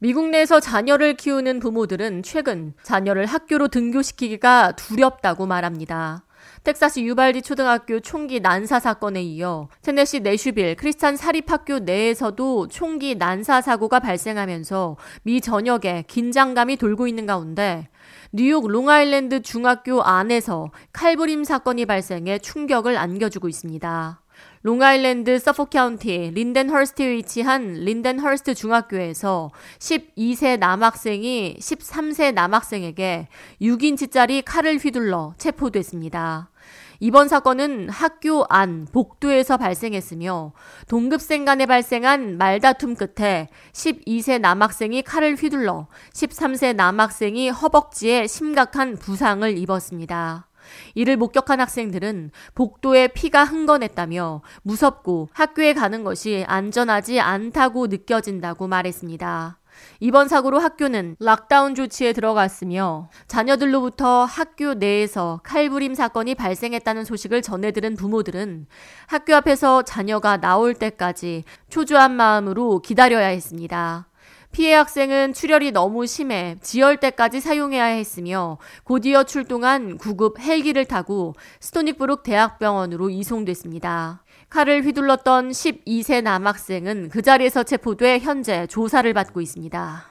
[0.00, 6.22] 미국 내에서 자녀를 키우는 부모들은 최근 자녀를 학교로 등교시키기가 두렵다고 말합니다.
[6.62, 13.98] 텍사스 유발디 초등학교 총기 난사 사건에 이어 테네시 내슈빌 크리스찬 사립학교 내에서도 총기 난사 사고가
[13.98, 17.88] 발생하면서 미 전역에 긴장감이 돌고 있는 가운데
[18.30, 24.20] 뉴욕 롱아일랜드 중학교 안에서 칼부림 사건이 발생해 충격을 안겨주고 있습니다.
[24.62, 33.28] 롱아일랜드 서폭 카운티 린덴허스트에 위치한 린덴허스트 중학교에서 12세 남학생이 13세 남학생에게
[33.62, 36.50] 6인치짜리 칼을 휘둘러 체포됐습니다.
[37.00, 40.52] 이번 사건은 학교 안 복도에서 발생했으며
[40.88, 50.47] 동급생 간에 발생한 말다툼 끝에 12세 남학생이 칼을 휘둘러 13세 남학생이 허벅지에 심각한 부상을 입었습니다.
[50.94, 59.58] 이를 목격한 학생들은 복도에 피가 흥건했다며 무섭고 학교에 가는 것이 안전하지 않다고 느껴진다고 말했습니다.
[60.00, 67.96] 이번 사고로 학교는 락다운 조치에 들어갔으며 자녀들로부터 학교 내에서 칼부림 사건이 발생했다는 소식을 전해 들은
[67.96, 68.66] 부모들은
[69.06, 74.08] 학교 앞에서 자녀가 나올 때까지 초조한 마음으로 기다려야 했습니다.
[74.52, 83.10] 피해 학생은 출혈이 너무 심해 지혈대까지 사용해야 했으며 곧이어 출동한 구급 헬기를 타고 스토닉브룩 대학병원으로
[83.10, 84.22] 이송됐습니다.
[84.50, 90.04] 칼을 휘둘렀던 12세 남학생은 그 자리에서 체포돼 현재 조사를 받고 있습니다.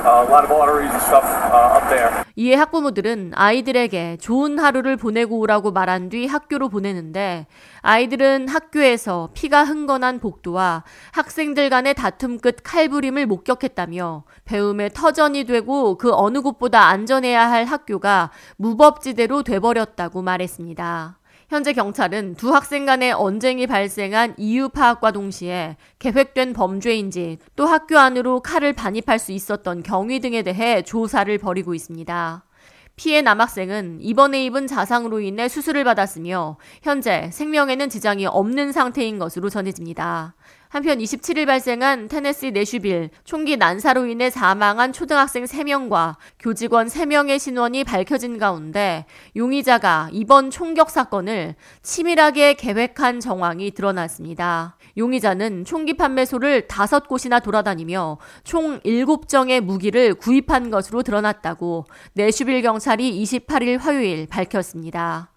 [0.00, 2.24] Uh, uh.
[2.36, 7.46] 이에 학부모들은 아이들에게 좋은 하루를 보내고 오라고 말한 뒤 학교로 보내는데
[7.82, 16.12] 아이들은 학교에서 피가 흥건한 복도와 학생들 간의 다툼 끝 칼부림을 목격했다며 배움의 터전이 되고 그
[16.14, 21.19] 어느 곳보다 안전해야 할 학교가 무법지대로 돼버렸다고 말했습니다.
[21.50, 28.38] 현재 경찰은 두 학생 간의 언쟁이 발생한 이유 파악과 동시에 계획된 범죄인지 또 학교 안으로
[28.38, 32.44] 칼을 반입할 수 있었던 경위 등에 대해 조사를 벌이고 있습니다.
[32.94, 40.36] 피해 남학생은 이번에 입은 자상으로 인해 수술을 받았으며 현재 생명에는 지장이 없는 상태인 것으로 전해집니다.
[40.70, 48.38] 한편 27일 발생한 테네시 내슈빌 총기 난사로 인해 사망한 초등학생 3명과 교직원 3명의 신원이 밝혀진
[48.38, 49.04] 가운데
[49.34, 54.76] 용의자가 이번 총격 사건을 치밀하게 계획한 정황이 드러났습니다.
[54.96, 64.28] 용의자는 총기 판매소를 5곳이나 돌아다니며 총 7정의 무기를 구입한 것으로 드러났다고 내슈빌 경찰이 28일 화요일
[64.28, 65.29] 밝혔습니다.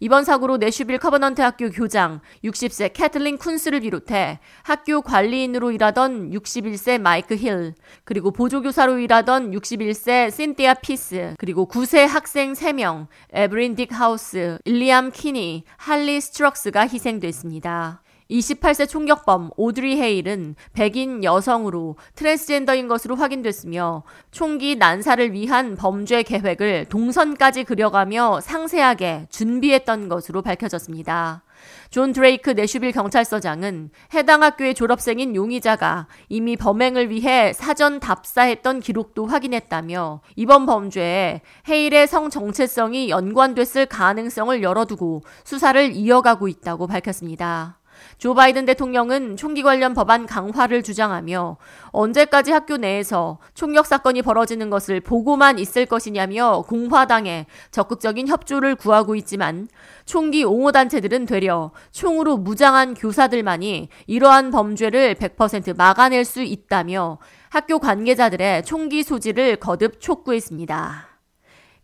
[0.00, 7.34] 이번 사고로 내슈빌 커버넌트 학교 교장 60세 캐틀린 쿤스를 비롯해 학교 관리인으로 일하던 61세 마이크
[7.34, 15.10] 힐, 그리고 보조교사로 일하던 61세 신티아 피스, 그리고 9세 학생 3명, 에브린 딕 하우스, 일리암
[15.10, 18.02] 키니, 할리 스트럭스가 희생됐습니다.
[18.30, 27.64] 28세 총격범 오드리 헤일은 백인 여성으로 트랜스젠더인 것으로 확인됐으며 총기 난사를 위한 범죄 계획을 동선까지
[27.64, 31.42] 그려가며 상세하게 준비했던 것으로 밝혀졌습니다.
[31.90, 40.20] 존 드레이크 내슈빌 경찰서장은 해당 학교의 졸업생인 용의자가 이미 범행을 위해 사전 답사했던 기록도 확인했다며
[40.36, 47.77] 이번 범죄에 헤일의 성 정체성이 연관됐을 가능성을 열어두고 수사를 이어가고 있다고 밝혔습니다.
[48.18, 51.56] 조 바이든 대통령은 총기 관련 법안 강화를 주장하며
[51.90, 59.68] 언제까지 학교 내에서 총격 사건이 벌어지는 것을 보고만 있을 것이냐며 공화당에 적극적인 협조를 구하고 있지만
[60.04, 67.18] 총기 옹호 단체들은 되려 총으로 무장한 교사들만이 이러한 범죄를 100% 막아낼 수 있다며
[67.50, 71.08] 학교 관계자들의 총기 소지를 거듭 촉구했습니다.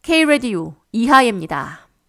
[0.03, 1.89] K-Radio 이하예입니다.